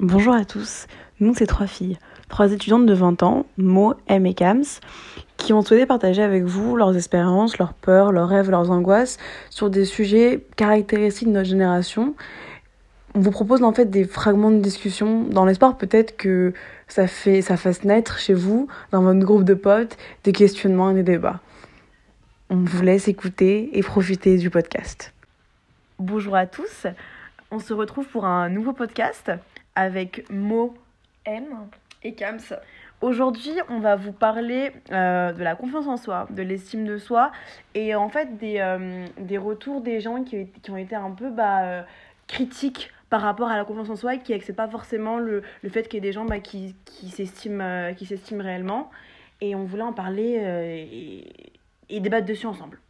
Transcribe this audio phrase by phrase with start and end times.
[0.00, 0.88] Bonjour à tous,
[1.20, 1.96] nous c'est trois filles,
[2.28, 4.62] trois étudiantes de 20 ans, Mo, M et Kams,
[5.38, 9.16] qui ont souhaité partager avec vous leurs expériences, leurs peurs, leurs rêves, leurs angoisses
[9.48, 12.14] sur des sujets caractéristiques de notre génération.
[13.14, 16.52] On vous propose en fait des fragments de discussion dans l'espoir peut-être que
[16.88, 20.94] ça, fait, ça fasse naître chez vous, dans votre groupe de potes, des questionnements et
[20.94, 21.40] des débats.
[22.50, 25.14] On vous laisse écouter et profiter du podcast.
[25.98, 26.86] Bonjour à tous,
[27.50, 29.32] on se retrouve pour un nouveau podcast
[29.76, 30.74] avec Mo
[31.26, 31.44] M
[32.02, 32.40] et Kams.
[33.02, 37.30] Aujourd'hui, on va vous parler euh, de la confiance en soi, de l'estime de soi
[37.74, 41.30] et en fait des, euh, des retours des gens qui, qui, ont été un peu
[41.30, 41.82] bah, euh,
[42.26, 45.68] critiques par rapport à la confiance en soi et qui n'acceptent pas forcément le, le
[45.68, 48.90] fait qu'il y ait des gens bah, qui, qui s'estiment réellement.
[49.42, 50.40] Et on voulait en parler
[51.90, 52.80] et, et débattre dessus ensemble.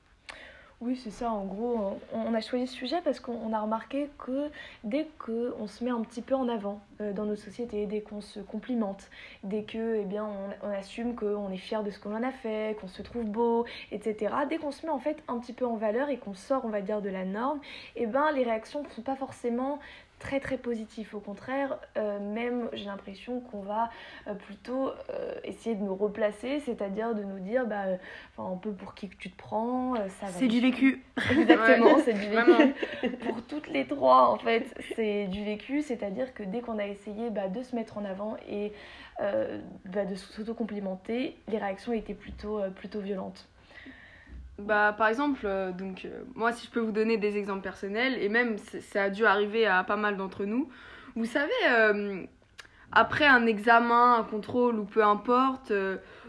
[0.82, 1.30] Oui, c'est ça.
[1.30, 4.50] En gros, on a choisi ce sujet parce qu'on a remarqué que
[4.84, 8.20] dès qu'on se met un petit peu en avant euh, dans nos sociétés, dès qu'on
[8.20, 9.08] se complimente,
[9.42, 10.28] dès que, eh bien,
[10.62, 13.64] on, assume qu'on est fier de ce qu'on en a fait, qu'on se trouve beau,
[13.90, 14.34] etc.
[14.50, 16.68] Dès qu'on se met en fait un petit peu en valeur et qu'on sort, on
[16.68, 17.58] va dire, de la norme,
[17.96, 19.78] eh ben, les réactions ne sont pas forcément
[20.18, 21.14] très très positif.
[21.14, 23.90] Au contraire, euh, même j'ai l'impression qu'on va
[24.26, 27.84] euh, plutôt euh, essayer de nous replacer, c'est-à-dire de nous dire bah,
[28.38, 29.94] un peu pour qui tu te prends.
[30.20, 31.02] ça C'est du vécu.
[31.30, 33.16] Exactement, c'est du vécu.
[33.26, 37.30] pour toutes les trois, en fait, c'est du vécu, c'est-à-dire que dès qu'on a essayé
[37.30, 38.72] bah, de se mettre en avant et
[39.18, 43.48] bah, de s'auto-complimenter, les réactions étaient plutôt, plutôt violentes.
[44.58, 48.16] Bah, par exemple, euh, donc, euh, moi, si je peux vous donner des exemples personnels,
[48.20, 50.68] et même ça a dû arriver à pas mal d'entre nous,
[51.14, 52.22] vous savez, euh,
[52.92, 55.72] après un examen, un contrôle ou peu importe,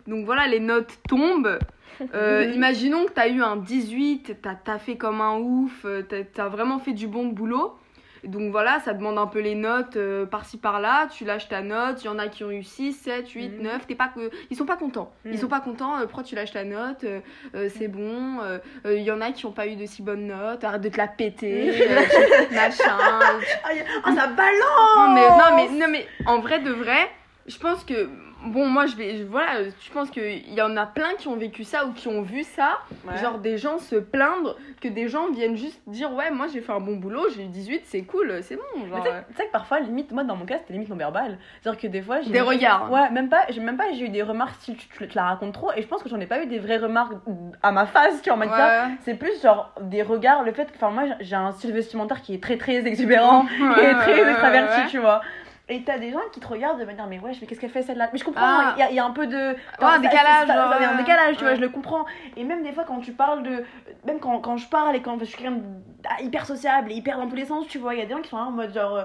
[0.08, 1.60] donc voilà, les notes tombent.
[2.54, 6.48] imaginons que tu as eu un 18, tu as, fait comme un ouf, tu as
[6.50, 7.78] vraiment fait du bon boulot.
[8.24, 11.08] Donc voilà, ça demande un peu les notes euh, par-ci par-là.
[11.08, 12.04] Tu lâches ta note.
[12.04, 13.88] Il y en a qui ont eu 6, 7, 8, 9.
[13.88, 14.14] T'es pas.
[14.50, 15.12] Ils sont pas contents.
[15.26, 15.38] Ils mhm.
[15.38, 15.98] sont pas contents.
[15.98, 18.40] Euh, pourquoi tu lâches ta note euh, C'est bon.
[18.86, 20.64] Il y en a qui ont pas eu de si bonnes notes.
[20.64, 21.72] Arrête de te la péter.
[22.52, 22.98] machin.
[24.04, 27.10] Ah, ça balance mais, non, mais, non, mais en vrai de vrai,
[27.48, 28.10] je pense que
[28.46, 29.24] bon, moi, je vais.
[29.24, 32.22] Voilà, je pense qu'il y en a plein qui ont vécu ça ou qui ont
[32.22, 32.80] vu ça.
[33.22, 36.72] Genre, des gens se plaindre que des gens viennent juste dire Ouais, moi, j'ai fait
[36.72, 38.88] un bon boulot, j'ai eu 18, c'est cool, c'est bon.
[38.88, 39.04] Genre...
[39.04, 41.38] Tu sais que parfois, limite, moi, dans mon cas, c'était limite non-verbal.
[41.62, 42.22] C'est-à-dire que des fois.
[42.22, 42.92] Des regards.
[42.92, 45.72] Ouais, même pas, même pas, j'ai eu des remarques si tu, tu, la racontes trop.
[45.76, 47.14] Et je pense que j'en ai pas eu des vraies remarques
[47.64, 48.88] à ma face, tu vois, en ça.
[49.02, 50.76] C'est plus genre des regards, le fait que.
[50.76, 53.46] Enfin, moi, j'ai un style vestimentaire qui est très, très exubérant
[53.82, 55.22] et très extraverti, tu vois.
[55.70, 57.82] Et t'as des gens qui te regardent de manière, mais ouais, mais qu'est-ce qu'elle fait
[57.82, 58.10] celle-là?
[58.14, 58.76] Mais je comprends, ah.
[58.90, 59.56] il y, a un peu de.
[59.80, 60.48] un décalage.
[60.48, 62.06] Il y a un décalage, tu vois, je le comprends.
[62.38, 63.66] Et même des fois, quand tu parles de.
[64.06, 65.60] Même quand, quand je parle et quand je suis quelqu'un
[66.22, 68.22] hyper sociable et hyper dans tous les sens, tu vois, il y a des gens
[68.22, 68.96] qui sont là en mode genre.
[68.96, 69.04] Euh,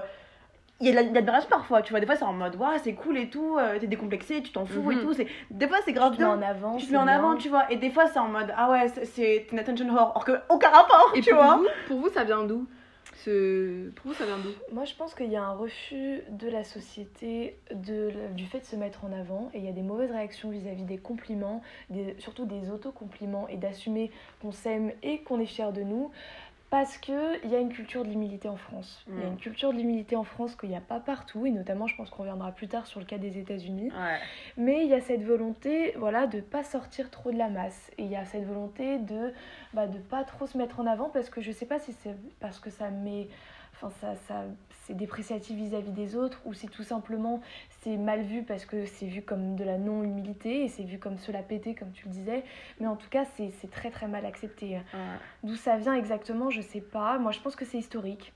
[0.79, 1.99] il y a de l'admiration parfois, tu vois.
[1.99, 4.65] Des fois, c'est en mode, ouais, c'est cool et tout, euh, t'es décomplexé, tu t'en
[4.65, 5.01] fous et mhm.
[5.01, 5.13] tout.
[5.13, 5.27] C'est...
[5.51, 6.29] Des fois, c'est grave tu bien.
[6.29, 6.77] en avant.
[6.77, 7.71] Tu te mets en avant, tu vois.
[7.71, 10.13] Et des fois, c'est en mode, ah ouais, c'est une attention whore.
[10.15, 11.59] Or que aucun rapport, et tu vois.
[11.87, 12.67] pour vous, ça vient d'où?
[13.23, 16.63] Pour vous, ça vient d'où Moi, je pense qu'il y a un refus de la
[16.63, 20.49] société du fait de se mettre en avant et il y a des mauvaises réactions
[20.49, 21.61] vis-à-vis des compliments,
[22.19, 24.11] surtout des auto-compliments et d'assumer
[24.41, 26.11] qu'on s'aime et qu'on est fier de nous.
[26.73, 29.05] Parce qu'il y a une culture de l'humilité en France.
[29.07, 29.37] Il y a une mm.
[29.37, 32.23] culture de l'humilité en France qu'il n'y a pas partout, et notamment, je pense qu'on
[32.23, 33.91] reviendra plus tard sur le cas des États-Unis.
[34.57, 37.91] Mais il y a cette volonté voilà, de ne pas sortir trop de la masse.
[37.99, 39.31] Et il y a cette volonté de ne
[39.75, 41.93] bah, de pas trop se mettre en avant, parce que je ne sais pas si
[41.93, 43.27] c'est parce que ça met
[43.73, 44.43] enfin ça, ça
[44.85, 47.41] c'est dépréciatif vis-à-vis des autres ou si tout simplement
[47.81, 51.17] c'est mal vu parce que c'est vu comme de la non-humilité et c'est vu comme
[51.17, 52.43] se la péter comme tu le disais.
[52.79, 54.79] Mais en tout cas c'est très très mal accepté
[55.43, 57.17] d'où ça vient exactement je sais pas.
[57.17, 58.33] Moi je pense que c'est historique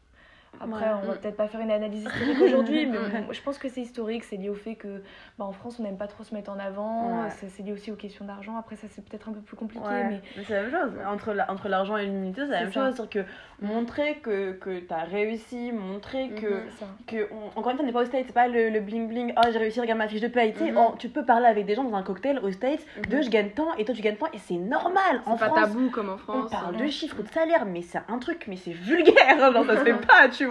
[0.59, 1.18] après, on va mm.
[1.18, 2.97] peut-être pas faire une analyse historique aujourd'hui, mais
[3.31, 4.23] je pense que c'est historique.
[4.23, 5.01] C'est lié au fait que
[5.38, 7.29] bah, en France, on n'aime pas trop se mettre en avant.
[7.29, 8.57] C'est lié aussi aux questions d'argent.
[8.57, 9.85] Après, ça, c'est peut-être un peu plus compliqué.
[9.88, 10.91] Mais, c'est la même chose.
[11.07, 12.95] Entre, entre l'argent et l'humilité, c'est la même chose.
[12.95, 16.47] C'est-à-dire que montrer que, que tu as réussi, montrer que.
[16.47, 19.07] Mm-hmm, que encore une fois, on n'est pas au States, c'est pas le, le bling
[19.07, 19.33] bling.
[19.38, 20.51] Oh, j'ai réussi, regarde ma fiche de paye.
[20.51, 20.98] Mm-hmm.
[20.98, 23.09] tu peux parler avec des gens dans un cocktail au States mm-hmm.
[23.09, 25.21] de je gagne tant et toi tu gagnes tant et c'est normal.
[25.25, 26.45] C'est pas tabou comme en France.
[26.45, 29.38] On parle de chiffres, de salaire, mais c'est un truc, mais c'est vulgaire.
[29.54, 30.45] Genre, ça se fait pas, tu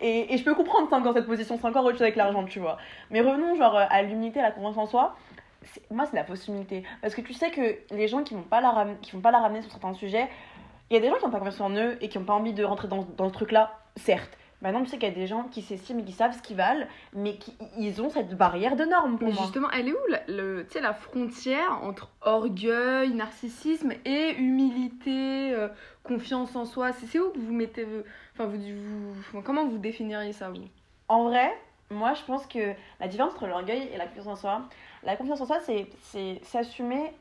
[0.00, 2.60] Et, je peux comprendre, c'est encore cette position, c'est encore autre chose avec l'argent, tu
[2.60, 2.78] vois.
[3.10, 5.16] Mais revenons, genre, à l'unité, à la confiance en soi.
[5.90, 6.84] Moi, c'est la fausse humilité.
[7.02, 9.62] Parce que tu sais que les gens qui vont pas la, vont pas la ramener
[9.62, 10.28] sur certains sujets,
[10.90, 12.34] il y a des gens qui n'ont pas confiance en eux et qui n'ont pas
[12.34, 14.37] envie de rentrer dans, dans ce truc-là, certes.
[14.60, 16.56] Maintenant, tu sais qu'il y a des gens qui s'estiment et qui savent ce qu'ils
[16.56, 19.42] valent, mais qui ils ont cette barrière de normes pour mais moi.
[19.44, 25.68] justement, elle est où la, le, la frontière entre orgueil, narcissisme et humilité, euh,
[26.02, 26.92] confiance en soi?
[26.92, 27.86] C'est où que vous mettez.
[28.34, 30.64] Enfin, vous, vous, comment vous définiriez ça, vous?
[31.06, 31.56] En vrai,
[31.90, 34.62] moi, je pense que la différence entre l'orgueil et la confiance en soi,
[35.04, 37.12] la confiance en soi, c'est c'est s'assumer,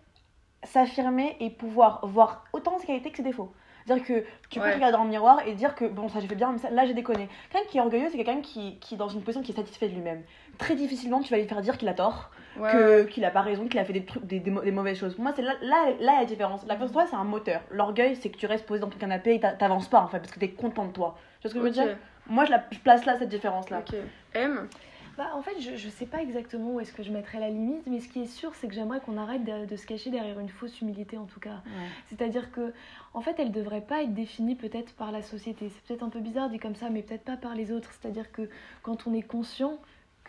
[0.64, 3.54] s'affirmer et pouvoir voir autant ses qualités que ses défauts.
[3.88, 4.72] C'est-à-dire que tu peux Ouais.
[4.72, 6.70] te regarder dans le miroir et dire que bon, ça j'ai fait bien, mais ça-
[6.70, 7.30] là j'ai déconné.
[7.52, 9.88] Quelqu'un qui est orgueilleux, c'est quelqu'un qui, qui est dans une position qui est satisfait
[9.88, 10.24] de lui-même.
[10.58, 12.30] Très difficilement, tu vas lui faire dire qu'il a tort,
[12.60, 13.08] Ouais, que- ouais.
[13.10, 15.16] qu'il a pas raison, qu'il a fait des, trucs, des, des, mau- des mauvaises choses.
[15.16, 16.66] Pour moi, c'est là, là, là la différence.
[16.68, 17.62] La confiance c'est un moteur.
[17.72, 20.20] L'orgueil, c'est que tu restes posé dans ton canapé et t'a- t'avances pas en fait,
[20.20, 21.18] parce que t'es content de toi.
[21.42, 21.98] Tu vois ce que je veux dire?
[22.30, 23.80] Moi, je, la, je place là cette différence-là.
[23.88, 23.96] ok.
[24.34, 24.68] M?
[25.18, 27.88] Bah, en fait, je, je sais pas exactement où est-ce que je mettrais la limite,
[27.88, 30.40] mais ce qui est sûr, c'est que j'aimerais qu'on arrête de, de se cacher derrière
[30.40, 31.62] une fausse humilité, en tout cas.
[32.08, 32.72] C'est-à-dire que,
[33.14, 35.70] en fait, elle devrait pas être définie peut-être par la société.
[35.70, 37.92] C'est peut-être un peu bizarre dit comme ça, mais peut-être pas par les autres.
[38.00, 38.48] C'est-à-dire que
[38.84, 39.80] quand on est conscient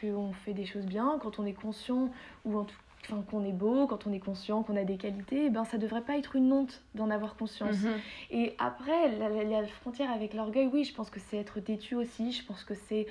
[0.00, 2.10] qu'on fait des choses bien, quand on est conscient
[2.44, 5.44] ou en tout Enfin, qu'on est beau, quand on est conscient, qu'on a des qualités,
[5.46, 7.82] eh ben ça devrait pas être une honte d'en avoir conscience.
[7.82, 7.92] Mhm.
[8.32, 11.94] Et après, la, la- la frontière avec l'orgueil, oui, je pense que c'est être têtu
[11.94, 12.32] aussi.
[12.32, 13.06] Je pense que c'est,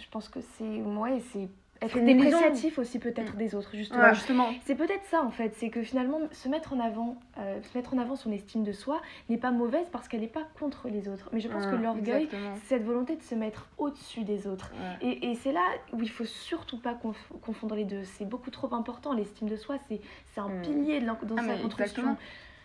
[0.00, 1.48] je pense que c'est, ouais, c'est
[1.80, 4.02] être dépréciatif aussi peut-être des autres, justement.
[4.04, 4.50] Ouais, justement.
[4.64, 7.92] C'est peut-être ça en fait, c'est que finalement se mettre en avant, euh, se mettre
[7.92, 11.08] en avant son estime de soi n'est pas mauvaise parce qu'elle n'est pas contre les
[11.08, 11.28] autres.
[11.32, 14.70] Mais je pense que Mm, l'orgueil, c'est cette volonté de se mettre au-dessus des autres.
[15.02, 15.08] Ouais.
[15.08, 18.04] Et, et c'est là où il faut surtout pas conf- confondre les deux.
[18.04, 19.12] C'est beaucoup trop important.
[19.12, 20.00] L'estime de soi, c'est
[20.34, 20.62] c'est un Mm.
[20.62, 22.02] pilier de dans Ah, sa construction.
[22.02, 22.16] exactement.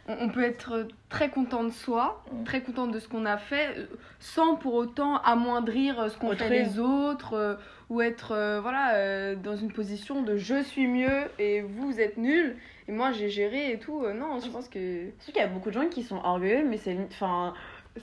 [0.07, 2.44] On peut être très content de soi, Mm.
[2.45, 3.86] très content de ce qu'on a fait, euh,
[4.19, 7.56] sans pour autant amoindrir euh, ce qu'ont fait les autres, euh,
[7.89, 12.18] ou être euh, voilà, euh, dans une position de je suis mieux et vous êtes
[12.18, 12.56] nuls,
[12.88, 14.01] et moi j'ai géré et tout.
[14.13, 15.09] Non, je pense que.
[15.19, 16.98] Surtout qu'il y a beaucoup de gens qui sont orgueilleux, mais c'est.
[17.12, 17.54] Enfin.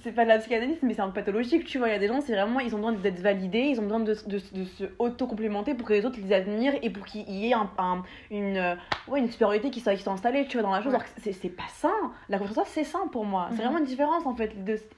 [0.02, 1.88] C'est pas de la psychanalyse, mais c'est un peu pathologique, tu vois.
[1.88, 2.60] Il y a des gens, c'est vraiment.
[2.60, 5.92] Ils ont besoin d'être validés, ils ont besoin de, de, de se auto-complémenter pour que
[5.92, 8.74] les autres les admirent et pour qu'il y ait un, un- une, euh,
[9.08, 10.92] ouais, une supériorité qui soit, qui soit installée, tu vois, dans la chose.
[10.92, 10.98] Ouais.
[10.98, 11.92] Alors que c'est c'est pas sain.
[12.28, 13.46] La confiance en soi, c'est sain pour moi.
[13.50, 13.62] C'est Mhm.
[13.62, 14.52] vraiment une différence en fait.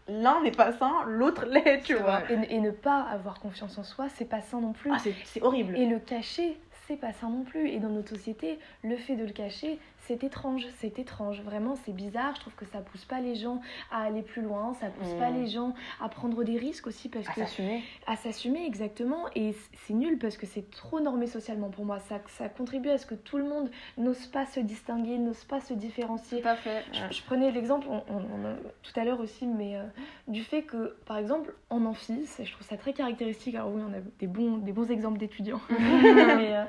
[0.09, 2.21] L'un n'est pas sain, l'autre l'est, tu C'est vois.
[2.31, 4.91] Et, et ne pas avoir confiance en soi, c'est pas sain non plus.
[4.95, 5.77] Ah, c'est c'est horrible.
[5.77, 6.57] Et le cacher,
[6.87, 7.69] c'est pas sain non plus.
[7.69, 10.67] Et dans notre société, le fait de le cacher, c'est étrange.
[10.79, 11.41] C'est étrange.
[11.43, 12.35] Vraiment, c'est bizarre.
[12.37, 13.61] Je trouve que ça pousse pas les gens
[13.91, 14.75] à aller plus loin.
[14.75, 15.19] Ça pousse Mm.
[15.19, 17.83] pas les gens à prendre des risques aussi parce À que s'assumer.
[18.07, 19.25] à s'assumer exactement.
[19.35, 19.55] Et
[19.87, 21.99] c'est nul parce que c'est trop normé socialement pour moi.
[22.01, 25.61] Ça, ça contribue à ce que tout le monde n'ose pas se distinguer, n'ose pas
[25.61, 26.41] se différencier.
[26.43, 26.85] Tout à fait.
[26.93, 29.83] Je, je prenais l'exemple on- on- on a- tout à l'heure aussi, mais euh,
[30.29, 33.55] du fait que, par exemple, en amphi, je trouve ça très caractéristique.
[33.55, 35.61] Alors oui, on a des bons, des bons exemples d'étudiants.
[35.71, 36.65] mais euh,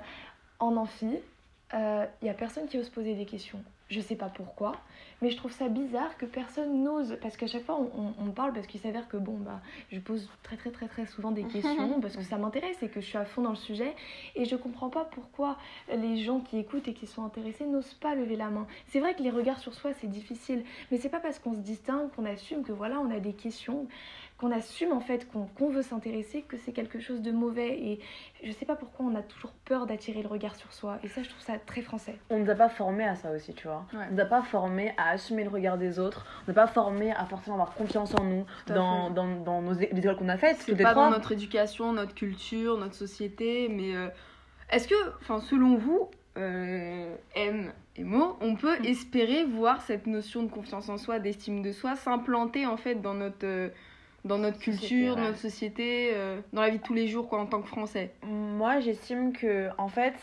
[0.59, 1.17] en amphi,
[1.73, 3.61] il y a personne qui ose poser des questions.
[3.89, 4.73] Je sais pas pourquoi,
[5.21, 7.17] mais je trouve ça bizarre que personne n'ose.
[7.21, 9.61] Parce qu'à chaque fois, on, on- on parle parce qu'il s'avère que, bon, bah,
[9.93, 12.99] je pose très, très, très, très souvent des questions parce que ça m'intéresse et que
[12.99, 13.95] je suis à fond dans le sujet.
[14.35, 15.57] Et je comprends pas pourquoi
[15.89, 18.67] les gens qui écoutent et qui sont intéressés n'osent pas lever la main.
[18.87, 21.59] C'est vrai que les regards sur soi, c'est difficile, mais c'est pas parce qu'on se
[21.59, 23.87] distingue, qu'on assume que voilà, on a des questions,
[24.37, 27.69] qu'on assume en fait qu'on veut s'intéresser, que c'est quelque chose de mauvais.
[27.79, 27.99] Et
[28.43, 30.99] je sais pas pourquoi on a toujours peur d'attirer le regard sur soi.
[31.03, 32.15] Et ça, je trouve ça très français.
[32.29, 33.85] On nous a pas formés à ça aussi, tu vois.
[33.93, 34.05] Ouais.
[34.09, 36.25] On nous a pas formés à assumer le regard des autres.
[36.47, 39.73] On nous a pas formés à forcément avoir confiance en nous dans, dans, dans nos
[39.73, 40.57] les écoles qu'on a faites.
[40.57, 44.07] C'est pas dans notre éducation, notre culture, notre société, mais euh,
[44.69, 48.85] est-ce que, enfin, selon vous, euh, M et Mo, on peut Mm.
[48.85, 53.15] espérer voir cette notion de confiance en soi, d'estime de soi, s'implanter en fait dans
[53.15, 53.69] notre, euh,
[54.25, 55.21] dans notre culture, ouais.
[55.21, 58.13] notre société, euh, dans la vie de tous les jours, quoi, en tant que Français
[58.23, 60.15] Moi, j'estime que, en fait,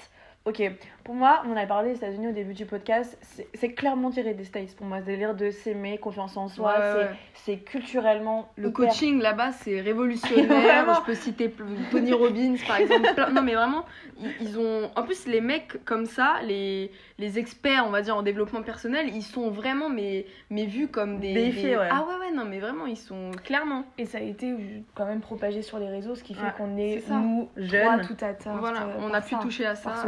[0.44, 0.62] ok,
[1.04, 3.18] pour moi, on avait parlé aux États-Unis au début du podcast,
[3.54, 6.76] c'est clairement tiré des States pour moi, ce délire de s'aimer, confiance en soi, Ouais,
[6.80, 7.10] c'est- ouais.
[7.34, 8.48] c'est culturellement.
[8.56, 10.94] Le hyper- coaching là-bas, c'est révolutionnaire.
[10.94, 11.54] Je peux citer
[11.90, 13.12] Tony Robbins par exemple.
[13.14, 13.84] Plein- Non, mais vraiment,
[14.20, 14.90] ils, ils ont.
[14.96, 19.08] En plus, les mecs comme ça, les, les experts, on va dire, en développement personnel,
[19.14, 21.34] ils sont vraiment, mais, mais vus comme des.
[21.34, 21.88] Des- ouais.
[21.90, 23.84] Ah ouais, ouais, non, mais vraiment, ils sont clairement.
[23.98, 24.56] Et ça a été euh,
[24.94, 28.02] quand même propagé sur les réseaux, ce qui fait Ouais, qu'on est, nous, Jeunes.
[28.06, 28.56] tout atteint.
[28.56, 29.90] Voilà, on a pu toucher à ça.
[29.90, 30.06] par ce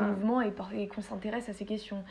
[0.74, 2.04] et qu'on s'intéresse à ces questions.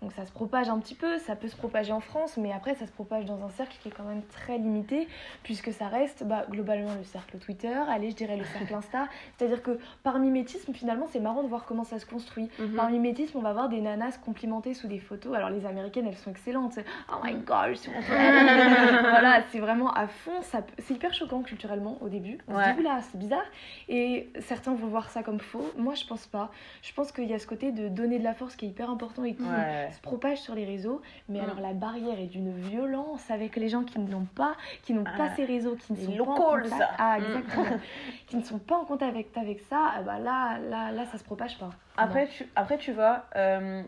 [0.00, 2.76] Donc ça se propage un petit peu, ça peut se propager en France, mais après
[2.76, 5.08] ça se propage dans un cercle qui est quand même très limité,
[5.42, 9.60] puisque ça reste bah, globalement le cercle Twitter, allez je dirais le cercle Insta, c'est-à-dire
[9.60, 12.48] que par mimétisme finalement c'est marrant de voir comment ça se construit.
[12.60, 12.76] Mhm.
[12.76, 16.16] Par mimétisme on va voir des nanas complimentées sous des photos, alors les américaines elles
[16.16, 19.00] sont excellentes, c'est, oh my god, mon frère.
[19.10, 22.72] voilà, c'est vraiment à fond, ça c'est hyper choquant culturellement au début, on se Ouais.
[22.74, 23.44] dit oula c'est bizarre,
[23.88, 26.52] et certains vont voir ça comme faux, moi je pense pas,
[26.82, 28.90] je pense qu'il y a ce côté de donner de la force qui est hyper
[28.90, 29.87] important et qui Ouais.
[29.92, 31.00] Se propage sur les réseaux.
[31.28, 31.44] Mais Mm.
[31.44, 35.10] alors la barrière est d'une violence avec les gens qui n'ont pas, qui n'ont pas
[35.30, 36.68] Ah, ces réseaux, qui ne sont pas en contact.
[36.68, 36.90] ça.
[36.98, 37.24] Ah Mm.
[37.24, 37.64] exactement.
[38.26, 39.92] qui ne sont pas en contact avec, avec ça.
[39.96, 41.70] ah bah là, là, là, ça se propage pas.
[41.96, 43.82] Après, tu, après, tu vois, euh,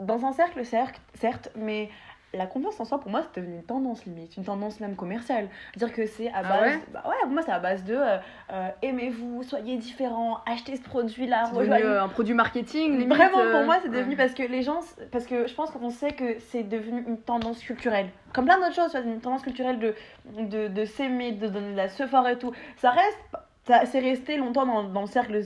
[0.00, 1.88] dans un cercle, cercle, certes, mais
[2.34, 5.48] la confiance en soi, pour moi, c'est devenu une tendance limite, une tendance même commerciale.
[5.76, 6.60] Dire que c'est à Ah base.
[6.62, 8.16] ouais bah ouais, pour moi, c'est à base de euh,
[8.52, 11.84] euh, aimez-vous, soyez différents, achetez ce produit-là, C'est devenu rejoignez.
[11.84, 13.08] euh, un produit marketing, limite.
[13.16, 14.16] Vraiment, euh, pour moi, c'est devenu ouais.
[14.16, 14.80] parce que les gens.
[15.10, 18.08] Parce que je pense qu'on sait que c'est devenu une tendance culturelle.
[18.32, 19.94] Comme plein d'autres choses, une tendance culturelle de,
[20.40, 22.52] de, de s'aimer, de donner de la sephora et tout.
[22.76, 23.18] Ça reste.
[23.66, 25.38] ça- C'est resté longtemps dans, dans le cercle.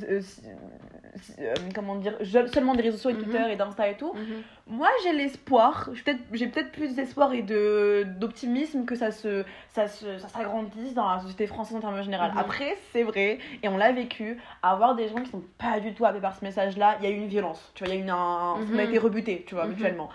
[1.39, 3.23] Euh, comment dire je- Seulement des réseaux sociaux, et Mhm.
[3.25, 4.13] Twitter et d'Insta et tout.
[4.15, 4.43] Mhm.
[4.69, 5.91] Moi, j'ai l'espoir,
[6.33, 11.09] j'ai peut-être plus d'espoir et de d'optimisme que ça se ça se ça s'agrandisse dans
[11.09, 12.33] la société française en termes général.
[12.33, 12.39] Mhm.
[12.39, 16.05] Après, c'est vrai et on l'a vécu, avoir des gens qui sont pas du tout
[16.05, 18.05] happés par ce message-là, il y a eu une violence, tu vois, il y a
[18.07, 18.81] eu un, on a Mhm.
[18.81, 19.71] été rebuté, tu vois, Mhm.
[19.73, 20.09] mutuellement.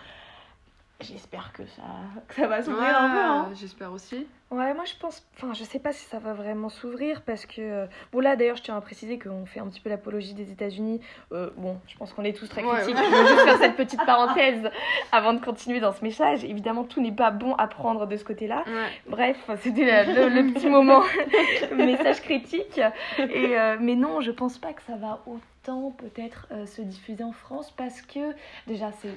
[1.02, 1.84] J'espère que ça
[2.28, 3.50] que ça va s'ouvrir un peu hein.
[3.56, 4.28] J'espère aussi.
[4.52, 7.62] Ouais, moi je pense, enfin je sais pas si ça va vraiment s'ouvrir parce que,
[7.62, 10.52] euh, bon là d'ailleurs je tiens à préciser qu'on fait un petit peu l'apologie des
[10.52, 11.00] États-Unis.
[11.32, 12.96] Euh, bon, je pense qu'on est tous très critiques.
[12.96, 13.04] ouais.
[13.06, 14.70] Je veux juste faire cette petite parenthèse
[15.14, 16.44] avant de continuer dans ce message.
[16.44, 18.64] Évidemment, tout n'est pas bon à prendre de ce côté-là.
[18.68, 18.90] Ouais.
[19.08, 21.02] Bref, c'était le, le petit moment
[21.76, 22.82] message critique.
[23.20, 27.24] Et, euh, mais non, je pense pas que ça va autant peut-être euh, se diffuser
[27.24, 28.20] en France parce que
[28.68, 29.10] déjà c'est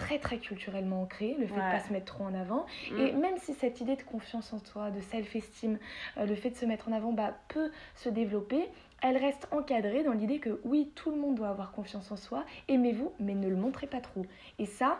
[0.00, 1.66] très très culturellement ancré le fait Ouais.
[1.66, 2.98] de pas se mettre trop en avant Mm.
[2.98, 5.78] et même si cette idée de confiance en soi de self-esteem
[6.18, 8.66] euh, le fait de se mettre en avant bah, peut se développer
[9.02, 12.44] elle reste encadrée dans l'idée que oui tout le monde doit avoir confiance en soi
[12.68, 14.26] aimez-vous mais ne le montrez pas trop
[14.58, 14.98] et ça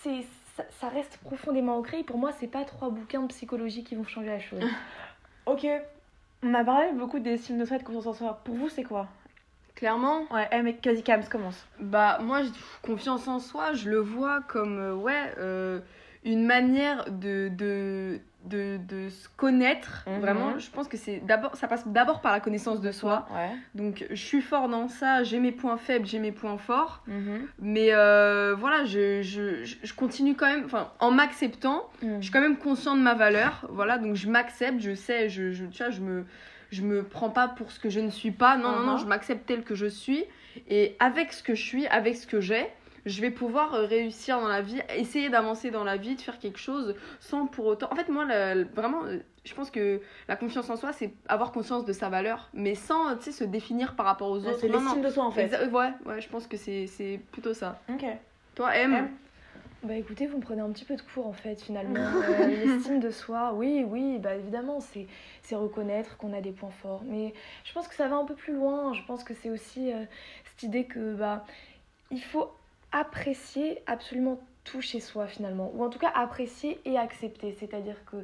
[0.00, 0.22] c'est
[0.56, 3.94] ça, ça reste profondément ancré et pour moi c'est pas trois bouquins de psychologie qui
[3.94, 4.62] vont changer la chose
[5.46, 5.66] OK.
[6.42, 8.40] On a parlé beaucoup d'estime de soi et de confiance en soi.
[8.44, 9.08] Pour vous, c'est quoi?
[9.76, 11.66] Clairement, Ouais, eh, mais quasi Kams commence.
[11.78, 12.50] bah moi, j'ai-
[12.82, 15.80] confiance en soi, je le vois comme euh, ouais, euh,
[16.24, 20.02] une manière de, de, de, de se connaître.
[20.06, 20.20] Mhm.
[20.20, 23.28] Vraiment, je pense que c'est d'abord, ça passe d'abord par la connaissance de soi.
[23.34, 23.50] Ouais.
[23.74, 27.02] Donc, je suis fort dans ça, j'ai mes points faibles, j'ai mes points forts.
[27.06, 27.46] Mhm.
[27.60, 32.40] Mais euh, voilà, je, je, je- continue quand même, enfin, en m'acceptant, je suis quand
[32.40, 33.66] même conscient de ma valeur.
[33.70, 36.24] Voilà, donc je m'accepte, je sais, je, je, tu vois, je me,
[36.70, 38.56] je me prends pas pour ce que je ne suis pas.
[38.56, 38.98] Non, non, non, Mhm.
[39.00, 40.24] je m'accepte tel que je suis.
[40.68, 42.66] Et avec ce que je suis, avec ce que j'ai,
[43.04, 46.38] je vais pouvoir euh, réussir dans la vie, essayer d'avancer dans la vie, de faire
[46.38, 47.88] quelque chose sans pour autant.
[47.92, 48.24] En fait, moi,
[48.74, 52.48] vraiment, euh, je pense que la confiance en soi, c'est avoir conscience de sa valeur,
[52.52, 54.58] mais sans, tu sais, se définir par rapport aux autres.
[54.60, 55.50] C'est l'estime de soi en fait.
[55.70, 57.80] Ouais, ouais, je pense que c'est c'est plutôt ça.
[57.88, 58.04] OK.
[58.56, 59.08] Toi, M, M?
[59.82, 61.94] Bah écoutez, vous me prenez un petit peu de cours en fait finalement.
[62.26, 65.06] Euh, L'estime de soi, oui, oui, bah évidemment, c'est
[65.54, 67.02] reconnaître qu'on a des points forts.
[67.04, 68.94] Mais je pense que ça va un peu plus loin.
[68.94, 70.04] Je pense que c'est aussi euh,
[70.44, 71.44] cette idée que bah
[72.10, 72.50] il faut
[72.92, 75.70] apprécier absolument tout chez soi finalement.
[75.74, 77.56] Ou en tout cas apprécier et accepter.
[77.58, 78.16] C'est-à-dire que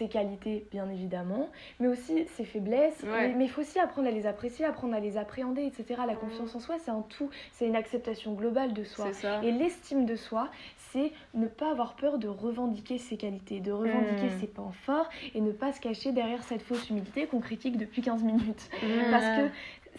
[0.00, 3.02] ses qualités, bien évidemment, mais aussi ses faiblesses.
[3.02, 3.34] Ouais.
[3.34, 6.00] Mais- il faut aussi apprendre à les apprécier, apprendre à les appréhender, etc.
[6.06, 7.28] La confiance en soi, c'est un tout.
[7.52, 9.08] C'est une acceptation globale de soi.
[9.42, 10.48] Et l'estime de soi,
[10.92, 14.40] c'est ne pas avoir peur de revendiquer ses qualités, de revendiquer Mm.
[14.40, 18.00] ses points forts et ne pas se cacher derrière cette fausse humilité qu'on critique depuis
[18.00, 18.70] 15 minutes.
[18.82, 19.10] Mhm.
[19.10, 19.48] Parce que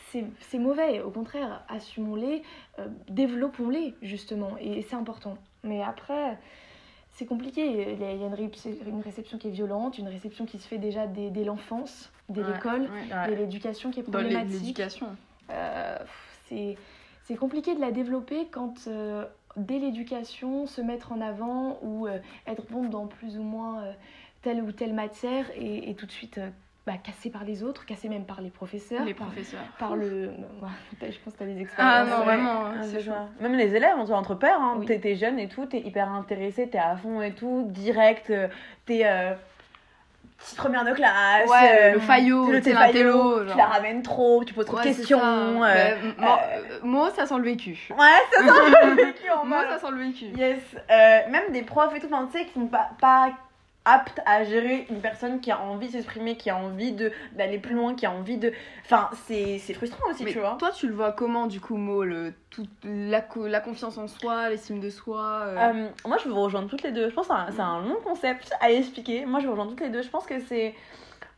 [0.10, 2.41] c'est c'est mauvais, au contraire, assumons-les,
[2.79, 5.38] euh, développons-les justement, et c'est important.
[5.63, 6.38] Mais après,
[7.22, 7.63] c'est compliqué,
[7.94, 8.50] il y a une, ré-
[8.88, 12.42] une réception qui est violente, une réception qui se fait déjà dès, dès l'enfance, dès
[12.42, 13.28] Ouais, l'école, ouais.
[13.28, 14.51] dès l'éducation qui est problématique.
[14.62, 15.06] l'éducation.
[15.51, 15.98] Euh,
[16.50, 16.78] c'est
[17.25, 19.24] c'est compliqué de la développer quand euh,
[19.56, 23.94] dès l'éducation se mettre en avant ou euh, être bon dans plus ou moins euh,
[24.42, 26.40] telle ou telle matière et, et tout de suite
[26.88, 29.60] bah, cassé par les autres, cassé même par les professeurs, Les par, professeurs.
[29.78, 30.32] par le...
[31.02, 31.94] Je pense que tu as des expériences.
[31.96, 32.24] Ah non, ouais.
[32.26, 33.12] vraiment, Ah, c'est chaud.
[33.40, 34.76] Même les élèves, on se voit entre pairs, hein.
[34.80, 34.86] Oui.
[35.00, 38.48] t'es jeune et tout, t'es hyper intéressé, t'es à fond et tout, direct, euh,
[38.88, 39.34] t'es euh,
[40.40, 44.44] petite première de classe, Ouais, euh, le faillot, t'es le faillot, tu la ramènes trop,
[44.44, 45.20] tu poses trop Ouais, de questions.
[45.20, 45.26] ça.
[45.26, 47.90] euh, moi, euh, euh, moi, ça sent le vécu.
[47.92, 47.98] Ouais,
[48.34, 48.42] ça,
[48.88, 50.26] le vécu en Moi, ça sent le vécu.
[50.36, 50.60] Yes,
[50.90, 53.30] euh, même des profs et tout, tu sais, qui sont pas, pas
[53.84, 57.58] aptes à gérer une personne qui a envie de s'exprimer, qui a envie de- d'aller
[57.58, 58.54] plus loin, qui a envie de.
[58.86, 60.56] Enfin, c'est c'est frustrant aussi, Mais tu vois.
[60.60, 64.50] toi, tu le vois comment, du coup, Mo, le, tout, la, la confiance en soi,
[64.50, 67.10] l'estime de soi euh, Euh, moi, je veux vous rejoindre toutes les deux.
[67.10, 69.26] Je pense que c'est un, c'est un long concept à expliquer.
[69.26, 70.04] Moi, je veux rejoindre toutes les deux.
[70.04, 70.76] Je pense que c'est.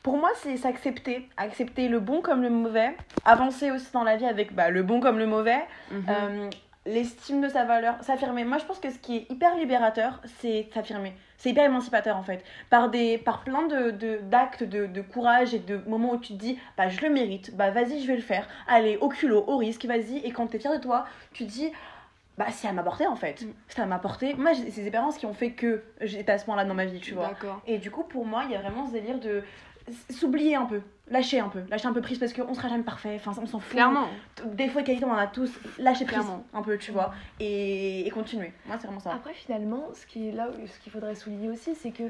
[0.02, 1.30] Pour moi, c'est s'accepter.
[1.38, 2.94] Accepter le bon comme le mauvais.
[3.24, 5.64] Avancer aussi dans la vie avec bah, le bon comme le mauvais.
[5.92, 6.04] mhm.
[6.10, 6.50] Euh,
[6.86, 7.96] L'estime de sa valeur.
[8.02, 8.44] S'affirmer.
[8.44, 11.14] Moi, je pense que ce qui est hyper libérateur, c'est s'affirmer.
[11.38, 12.44] C'est hyper émancipateur, en fait.
[12.70, 16.34] Par, des, par plein de de- d'actes, de, de, courage et de moments où tu
[16.34, 17.56] te dis, bah, je le mérite.
[17.56, 18.48] Bah, vas-y, je vais le faire.
[18.68, 20.18] Allez, au culot, au risque, vas-y.
[20.26, 21.72] Et quand t'es fier de toi, tu te dis,
[22.36, 23.44] bah c'est à ma portée en fait.
[23.44, 23.54] Mm.
[23.68, 24.34] C'est à ma portée.
[24.34, 26.86] Moi, j'ai- c'est des expériences qui ont fait que j'étais à ce point-là dans ma
[26.86, 27.28] vie, tu vois.
[27.68, 29.44] Et du coup, pour moi, il y a vraiment ce délire de
[30.10, 33.16] s'oublier un peu, lâcher un peu, lâcher un peu prise parce qu'on sera jamais parfait,
[33.16, 33.72] enfin on s'en fout.
[33.72, 34.08] Clairement.
[34.46, 36.46] Des fois, qualité, on en a tous, lâcher prise Clairement.
[36.54, 38.54] un peu, tu vois, et, et continuer.
[38.66, 39.14] Moi, c'est vraiment ça.
[39.14, 42.04] Après, finalement, ce qui est là, où- ce qu'il faudrait souligner aussi, c'est que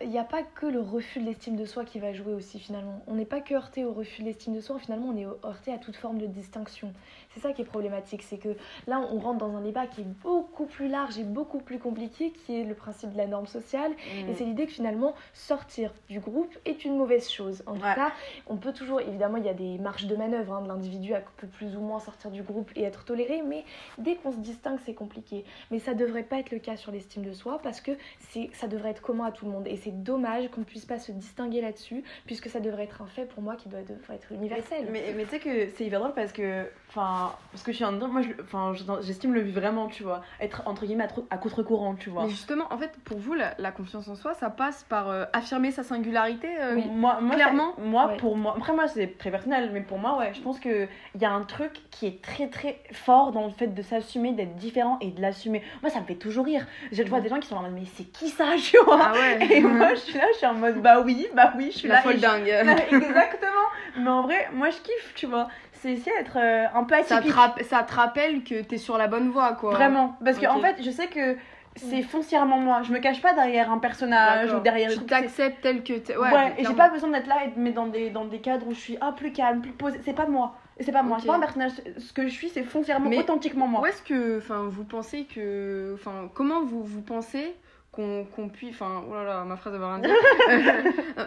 [0.00, 2.60] il n'y a pas que le refus de l'estime de soi qui va jouer aussi
[2.60, 3.02] finalement.
[3.08, 5.72] On n'est pas que heurté au refus de l'estime de soi, finalement on est heurté
[5.72, 6.92] à toute forme de distinction.
[7.38, 8.48] C'est ça qui est problématique, c'est que
[8.88, 12.30] là on rentre dans un débat qui est beaucoup plus large et beaucoup plus compliqué,
[12.32, 13.92] qui est le principe de la norme sociale.
[13.92, 14.28] Mm.
[14.30, 17.62] Et c'est l'idée que finalement sortir du groupe est une mauvaise chose.
[17.66, 17.94] En tout Ouais.
[17.94, 18.12] cas,
[18.48, 21.20] on peut toujours, évidemment, il y a des marges de manœuvre hein, de l'individu à
[21.36, 23.64] peut plus ou moins sortir du groupe et être toléré, mais
[23.98, 25.44] dès qu'on se distingue, c'est compliqué.
[25.70, 27.92] Mais ça devrait pas être le cas sur l'estime de soi parce que
[28.30, 29.68] c'est, ça devrait être commun à tout le monde.
[29.68, 33.06] Et c'est dommage qu'on ne puisse pas se distinguer là-dessus, puisque ça devrait être un
[33.06, 34.88] fait pour moi qui doit devrait être universel.
[34.90, 37.84] Mais, mais tu sais que c'est hyper drôle parce que, enfin, parce que je suis
[37.84, 41.34] en dedans, moi, je- enfin, je- j'estime le vraiment, tu vois, être entre guillemets à,
[41.34, 42.24] à contre-courant, tu vois.
[42.24, 45.24] Mais justement, en fait, pour vous, la, la confiance en soi, ça passe par euh,
[45.32, 46.48] affirmer sa singularité.
[46.60, 46.84] euh, Oui.
[46.88, 47.74] Moi, moi, Clairement.
[47.76, 48.16] ça- moi Ouais.
[48.16, 51.20] pour moi, après moi c'est très personnel, mais pour moi, ouais, je pense que il
[51.20, 54.56] y a un truc qui est très très fort dans le fait de s'assumer, d'être
[54.56, 55.62] différent et de l'assumer.
[55.82, 56.66] Moi, ça me fait toujours rire.
[56.92, 59.00] Je vois des gens qui sont en mode, mais c'est qui ça, tu vois?
[59.02, 59.56] Ah ouais.
[59.56, 61.88] Et moi, je suis là, je suis en mode, bah oui, bah oui, je suis
[61.88, 62.02] la là.
[62.02, 62.48] folle je- dingue.
[62.92, 63.66] Exactement.
[63.98, 65.48] Mais en vrai, moi, je kiffe, tu vois.
[65.80, 67.64] C'est essayer d'être euh, un peu ça, te atypique.
[67.64, 69.74] ça te rappelle que t'es sur la bonne voie, quoi.
[69.74, 70.16] Vraiment.
[70.24, 70.52] Parce que Ok.
[70.56, 71.36] en fait, je sais que
[71.76, 72.82] c'est foncièrement moi.
[72.82, 74.90] Je me cache pas derrière un personnage ou derrière.
[74.90, 76.16] Tu t'acceptes tel que t'es.
[76.16, 78.24] Ouais, Ouais, et j'ai pas besoin d'être là et de me mettre dans des, dans
[78.24, 80.00] des cadres où je suis ah, plus calme, plus posée.
[80.04, 80.56] C'est pas moi.
[80.80, 81.18] C'est pas moi.
[81.20, 81.72] C'est pas un personnage.
[81.98, 83.80] Ce que je suis, c'est foncièrement, Mais authentiquement moi.
[83.80, 87.54] Où est-ce que, enfin, vous pensez que, enfin, comment vous vous pensez
[87.90, 90.10] qu'on qu'on puisse, enfin, oh là là, ma phrase va rien dire.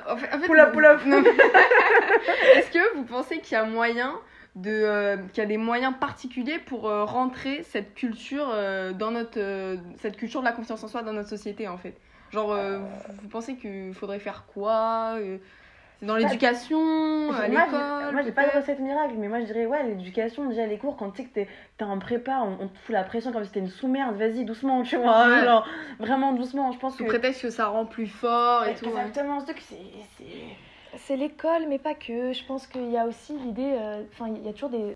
[0.07, 0.47] en fait, en fait,
[1.05, 1.17] mais-
[2.55, 4.13] Est-ce que vous pensez qu'il y a moyen
[4.55, 9.11] de, euh, qu'il y a des moyens particuliers pour euh, rentrer cette culture euh, dans
[9.11, 11.95] notre, cette culture de la confiance en soi dans notre société en fait.
[12.31, 12.85] Genre, vous,
[13.23, 15.17] vous pensez qu'il faudrait faire quoi
[16.01, 19.83] dans l'éducation, à l'école moi j'ai pas de recette miracle, mais moi je dirais ouais,
[19.83, 22.77] l'éducation, déjà les cours, quand tu sais que t'es t'es en prépa, on, on te
[22.79, 25.43] fout la pression comme si t'étais une sous-merde, vas-y doucement, tu vois, Ouais.
[25.45, 25.67] genre
[25.99, 27.09] vraiment doucement, je pense Sous que.
[27.09, 28.85] prétexte que ça rend plus fort et tout.
[28.85, 28.91] ouais.
[29.01, 29.75] Exactement, ce truc, c'est.
[30.97, 32.33] C'est- l'école, mais pas que.
[32.33, 33.73] Je pense qu'il y a aussi l'idée.
[33.77, 34.95] euh, Enfin, il y a toujours des.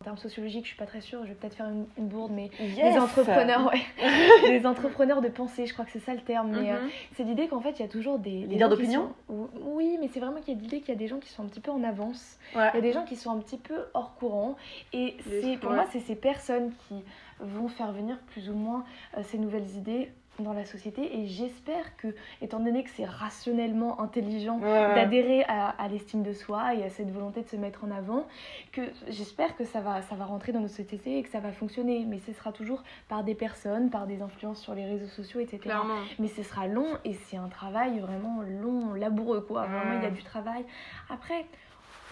[0.00, 2.30] En termes sociologiques, je suis pas très sûre, je vais peut-être faire une, une bourde,
[2.32, 2.94] mais Yes.
[2.94, 3.80] des entrepreneurs, ouais.
[4.60, 6.52] des entrepreneurs de pensée, je crois que c'est ça le terme.
[6.52, 6.88] Mais euh, Mhm.
[7.16, 8.42] c'est l'idée qu'en fait, il y a toujours des.
[8.46, 11.08] Leaders d'opinion sont- Oui, mais c'est vraiment qu'il y a l'idée qu'il y a des
[11.08, 12.38] gens qui sont un petit peu en avance.
[12.54, 12.68] Ouais.
[12.74, 14.56] Il y a des gens qui sont un petit peu hors courant.
[14.92, 16.94] Et Les- c'est pour moi, c'est ces personnes qui
[17.40, 18.84] vont faire venir plus ou moins
[19.16, 21.18] euh, ces nouvelles idées dans la société.
[21.18, 22.08] Et j'espère que,
[22.42, 24.94] étant donné que c'est rationnellement intelligent Ouais.
[24.94, 28.26] d'adhérer à, à l'estime de soi et à cette volonté de se mettre en avant,
[28.72, 31.52] que j'espère que ça va, ça va rentrer dans nos sociétés et que ça va
[31.52, 32.04] fonctionner.
[32.06, 35.58] Mais ce sera toujours par des personnes, par des influences sur les réseaux sociaux, etc.
[35.58, 35.94] Clairement.
[36.18, 39.66] Mais ce sera long et c'est un travail vraiment long, laboureux, quoi.
[39.66, 40.64] Vraiment, il y a du travail.
[41.10, 41.46] Après,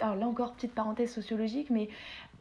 [0.00, 1.88] alors là encore, petite parenthèse sociologique, mais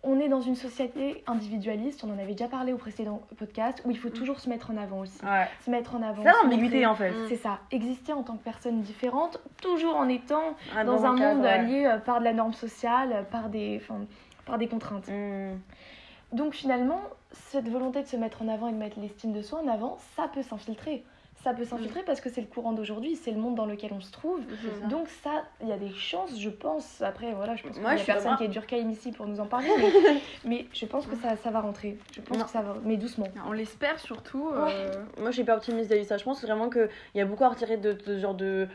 [0.05, 3.91] on est dans une société individualiste, on en avait déjà parlé au précédent podcast, où
[3.91, 5.19] il faut toujours se mettre en avant aussi.
[5.25, 5.47] Ouais.
[5.65, 6.23] Se mettre en avant.
[6.23, 7.11] C'est l'ambiguïté en fait.
[7.11, 7.25] Mm.
[7.27, 11.37] C'est ça, exister en tant que personne différente, toujours en étant Ah, dans, un cadre,
[11.37, 11.63] monde ouais.
[11.65, 13.81] lié euh, par de la norme sociale, euh, par des,
[14.45, 15.07] par des contraintes.
[15.07, 15.57] Mm.
[16.33, 19.59] Donc finalement, cette volonté de se mettre en avant et de mettre l'estime de soi
[19.63, 21.03] en avant, ça peut s'infiltrer.
[21.45, 24.01] Ça peut s'infiltrer parce que c'est le courant d'aujourd'hui, c'est le monde dans lequel on
[24.01, 24.39] se trouve.
[24.39, 24.89] Mhm.
[24.89, 27.03] Donc ça, il y a des chances, je pense.
[27.03, 29.39] Après, voilà, je pense qu'il y a personne vraiment- qui est Durkheim ici pour nous
[29.39, 29.69] en parler,
[30.43, 31.99] mais, mais je pense que ça, ça va rentrer.
[32.11, 32.45] Je pense Non.
[32.45, 33.27] que ça va, mais doucement.
[33.47, 34.49] On l'espère surtout.
[34.49, 36.17] euh, Moi, je suis pas optimiste de ça.
[36.17, 38.67] Je pense vraiment qu'il y a beaucoup à retirer de, de ce genre de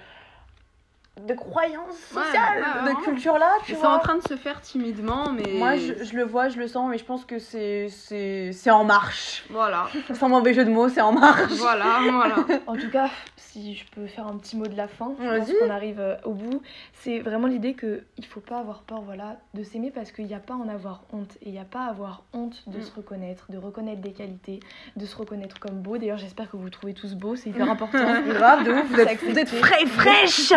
[1.27, 3.01] de croyances Ouais, sociales, ouais, de vraiment.
[3.01, 3.91] culture là, tu et c'est vois.
[3.97, 5.53] en train de se faire timidement, mais.
[5.59, 8.71] Moi, je, je le vois, je le sens, mais je pense que c'est c'est c'est
[8.71, 9.45] en marche.
[9.51, 11.53] Voilà, Sans mauvais jeu de mots, c'est en marche.
[11.53, 12.37] voilà, voilà.
[12.67, 13.09] En tout cas,
[13.41, 16.33] si je peux faire un petit mot de la fin, je qu'on arrive euh, au
[16.33, 16.63] bout.
[16.93, 20.35] C'est vraiment l'idée que il faut pas avoir peur, voilà, de s'aimer parce qu'il n'y
[20.35, 22.79] a pas à en avoir honte et il n'y a pas à avoir honte de
[22.79, 22.83] Mm.
[22.83, 24.61] se reconnaître, de reconnaître des qualités,
[24.97, 25.99] de se reconnaître comme beau.
[25.99, 27.99] D'ailleurs, j'espère que vous vous trouvez tous beaux, c'est hyper important.
[28.29, 30.53] Grave, de ouf, vous êtes, vous êtes frais, fraîche.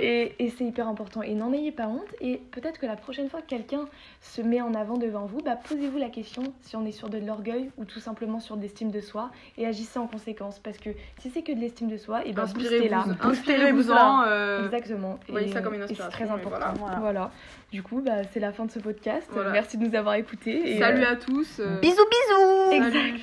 [0.00, 1.22] Et, et c'est hyper important.
[1.22, 2.14] Et n'en ayez pas honte.
[2.20, 3.86] Et peut-être que la prochaine fois que quelqu'un
[4.20, 7.18] se met en avant devant vous, bah, posez-vous la question si on est sur de
[7.18, 10.58] l'orgueil ou tout simplement sur de l'estime de soi et agissez en conséquence.
[10.58, 12.98] Parce que si c'est que de l'estime de soi, et ben boostez-la.
[12.98, 14.22] Inspirez-vous, Boostez-le, inspirez-vous-en.
[14.26, 15.18] euh, Exactement.
[15.28, 16.74] voyez Et, ça comme une et c'est inspiration, très important.
[16.78, 16.96] voilà.
[17.00, 17.30] Voilà.
[17.72, 19.28] Du coup, bah, c'est la fin de ce podcast.
[19.30, 19.50] Voilà.
[19.50, 20.76] Merci de nous avoir écoutés.
[20.76, 21.60] et, Salut euh, à tous.
[21.60, 22.72] euh, Bisous, bisous.
[22.72, 23.20] Exact.